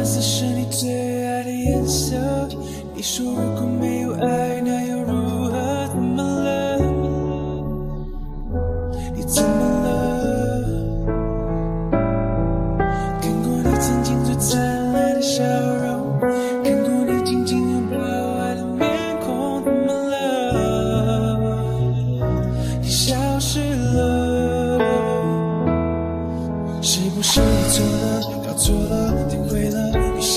[0.00, 2.16] 蓝色是你最爱的颜色。
[2.94, 4.89] 你说如果没有爱，那。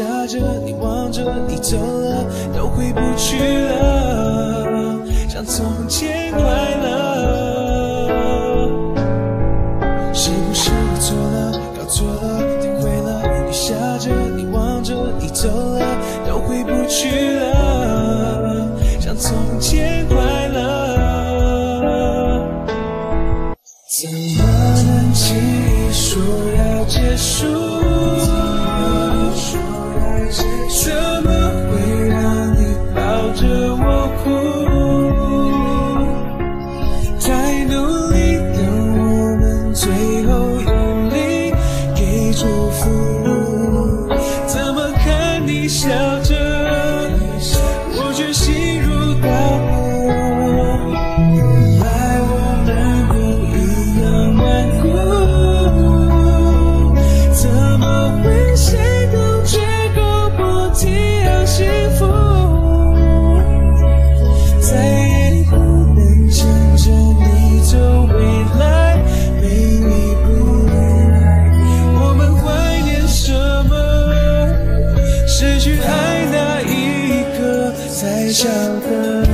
[0.00, 2.24] 下着，你望着，你走了，
[2.56, 3.36] 都回不去
[3.66, 4.66] 了，
[5.28, 6.40] 像从前快
[6.82, 8.08] 乐。
[10.14, 13.20] 是不是我错了，搞错了，听会了？
[13.46, 15.84] 你下着，你望着，你走了，
[16.26, 20.16] 都回不去了，像从前快
[20.48, 20.58] 乐。
[24.00, 24.44] 怎么
[24.82, 26.22] 能轻易说
[26.56, 27.59] 要结束？
[33.82, 34.30] 我哭，
[37.18, 37.28] 再
[37.64, 37.72] 努
[38.10, 38.16] 力，
[38.54, 38.58] 等
[38.98, 39.00] 我
[39.36, 39.82] 们最
[40.24, 41.52] 后用力
[41.94, 43.09] 给祝福。
[78.00, 78.48] 在笑
[78.80, 79.29] 的。